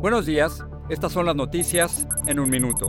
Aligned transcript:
Buenos 0.00 0.24
días, 0.24 0.64
estas 0.88 1.12
son 1.12 1.26
las 1.26 1.36
noticias 1.36 2.08
en 2.26 2.40
un 2.40 2.48
minuto. 2.48 2.88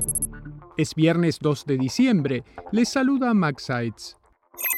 Es 0.78 0.96
viernes 0.96 1.40
2 1.42 1.66
de 1.66 1.78
diciembre. 1.78 2.46
Les 2.72 2.88
saluda 2.88 3.34
Max 3.34 3.64
Seitz. 3.64 4.21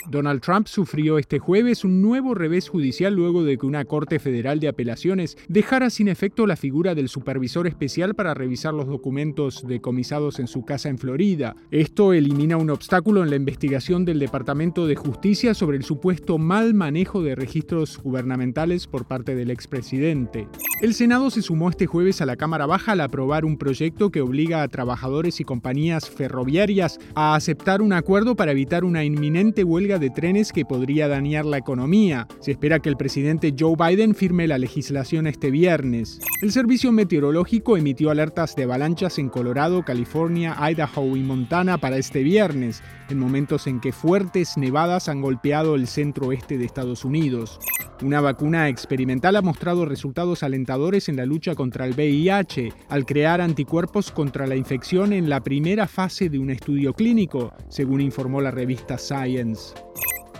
Donald 0.10 0.42
Trump 0.42 0.68
sufrió 0.68 1.18
este 1.18 1.40
jueves 1.40 1.84
un 1.84 2.02
nuevo 2.02 2.34
revés 2.34 2.70
judicial 2.70 3.14
luego 3.14 3.44
de 3.44 3.58
que 3.58 3.66
una 3.66 3.86
Corte 3.86 4.20
Federal 4.20 4.60
de 4.60 4.68
Apelaciones 4.68 5.38
dejara 5.48 5.90
sin 5.90 6.08
efecto 6.08 6.46
la 6.46 6.56
figura 6.56 6.94
del 6.94 7.10
supervisor 7.10 7.68
especial 7.68 8.14
para 8.14 8.34
revisar 8.34 8.74
los 8.74 8.88
documentos 8.88 9.66
decomisados 9.68 10.40
en 10.40 10.48
su 10.48 10.66
casa 10.66 10.90
en 10.90 10.98
Florida. 10.98 11.56
Esto 11.72 12.14
elimina 12.14 12.58
un 12.58 12.70
obstáculo 12.70 13.24
en 13.24 13.30
la 13.30 13.36
investigación 13.36 14.06
del 14.06 14.20
Departamento 14.20 14.88
de 14.88 14.96
Justicia 14.96 15.54
sobre 15.54 15.78
el 15.78 15.84
supuesto 15.84 16.38
mal 16.38 16.74
manejo 16.74 17.24
de 17.24 17.36
registros 17.36 17.98
gubernamentales 17.98 18.88
por 18.88 19.06
parte 19.06 19.36
del 19.36 19.52
expresidente. 19.52 20.48
El 20.82 20.94
Senado 20.94 21.30
se 21.30 21.42
sumó 21.42 21.70
este 21.70 21.86
jueves 21.86 22.22
a 22.22 22.26
la 22.26 22.36
Cámara 22.36 22.66
Baja 22.66 22.92
al 22.92 23.02
aprobar 23.02 23.46
un 23.46 23.58
proyecto 23.58 24.12
que 24.12 24.22
obliga 24.22 24.64
a 24.64 24.68
trabajadores 24.68 25.40
y 25.40 25.46
compañías 25.46 26.10
ferroviarias 26.10 27.00
a 27.16 27.36
aceptar 27.36 27.82
un 27.82 27.94
acuerdo 27.94 28.36
para 28.36 28.52
evitar 28.52 28.84
una 28.84 29.06
inminente 29.06 29.63
huelga 29.64 30.00
de 30.00 30.10
trenes 30.10 30.52
que 30.52 30.66
podría 30.66 31.08
dañar 31.08 31.46
la 31.46 31.58
economía. 31.58 32.28
Se 32.40 32.52
espera 32.52 32.80
que 32.80 32.90
el 32.90 32.98
presidente 32.98 33.54
Joe 33.58 33.76
Biden 33.78 34.16
firme 34.16 34.48
la 34.48 34.58
legislación 34.58 35.28
este 35.28 35.52
viernes. 35.52 36.20
El 36.42 36.52
Servicio 36.52 36.92
Meteorológico 36.92 37.78
emitió 37.78 38.10
alertas 38.10 38.56
de 38.56 38.64
avalanchas 38.64 39.18
en 39.20 39.30
Colorado, 39.30 39.84
California, 39.84 40.56
Idaho 40.60 41.16
y 41.16 41.22
Montana 41.22 41.78
para 41.78 41.98
este 41.98 42.24
viernes, 42.24 42.84
en 43.10 43.20
momentos 43.20 43.68
en 43.68 43.80
que 43.80 43.92
fuertes 43.92 44.58
nevadas 44.58 45.10
han 45.10 45.22
golpeado 45.22 45.76
el 45.76 45.88
centro 45.88 46.28
oeste 46.28 46.58
de 46.58 46.66
Estados 46.66 47.06
Unidos. 47.06 47.60
Una 48.02 48.20
vacuna 48.20 48.68
experimental 48.68 49.36
ha 49.38 49.42
mostrado 49.42 49.86
resultados 49.86 50.44
alentadores 50.44 51.08
en 51.08 51.16
la 51.16 51.26
lucha 51.26 51.56
contra 51.56 51.86
el 51.86 51.94
VIH, 51.94 52.74
al 52.90 53.06
crear 53.06 53.40
anticuerpos 53.40 54.12
contra 54.12 54.48
la 54.48 54.56
infección 54.56 55.14
en 55.14 55.30
la 55.30 55.42
primera 55.42 55.88
fase 55.88 56.28
de 56.28 56.40
un 56.40 56.50
estudio 56.50 56.94
clínico, 56.94 57.54
según 57.70 58.02
informó 58.02 58.42
la 58.42 58.52
revista 58.52 58.98
Science. 58.98 59.53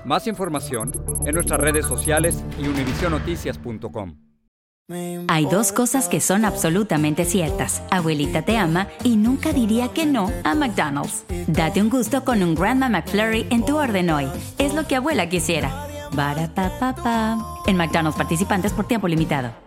Más 0.06 0.28
información 0.28 0.92
en 1.26 1.36
nuestras 1.36 1.60
redes 1.60 1.86
sociales 1.86 2.44
y 2.60 2.68
univisionoticias.com. 2.68 4.16
Hay 5.30 5.46
dos 5.46 5.72
cosas 5.72 6.10
que 6.10 6.20
son 6.20 6.44
absolutamente 6.44 7.24
ciertas. 7.24 7.82
Abuelita 7.90 8.42
te 8.42 8.58
ama 8.58 8.90
y 9.04 9.16
nunca 9.16 9.54
diría 9.54 9.88
que 9.88 10.06
no 10.06 10.30
a 10.44 10.56
McDonald's. 10.56 11.24
Date 11.48 11.82
un 11.82 11.90
gusto 11.90 12.26
con 12.26 12.44
un 12.44 12.54
Grandma 12.54 12.90
McFlurry 12.90 13.48
en 13.50 13.66
tu 13.66 13.78
orden 13.78 14.10
hoy. 14.10 14.28
Es 14.58 14.74
lo 14.74 14.86
que 14.86 14.98
abuela 14.98 15.30
quisiera. 15.30 15.88
En 17.66 17.78
McDonald's 17.78 18.18
participantes 18.18 18.74
por 18.74 18.86
tiempo 18.86 19.08
limitado. 19.08 19.63